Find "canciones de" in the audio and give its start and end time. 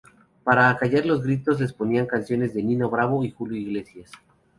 2.07-2.63